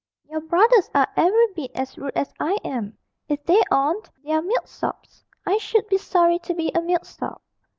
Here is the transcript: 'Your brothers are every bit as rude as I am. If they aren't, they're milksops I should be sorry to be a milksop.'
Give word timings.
'Your 0.27 0.41
brothers 0.41 0.89
are 0.95 1.07
every 1.15 1.45
bit 1.55 1.69
as 1.75 1.95
rude 1.95 2.13
as 2.15 2.33
I 2.39 2.57
am. 2.65 2.97
If 3.27 3.43
they 3.45 3.61
aren't, 3.69 4.09
they're 4.23 4.41
milksops 4.41 5.23
I 5.45 5.57
should 5.59 5.85
be 5.89 5.99
sorry 5.99 6.39
to 6.39 6.55
be 6.55 6.71
a 6.73 6.81
milksop.' 6.81 7.43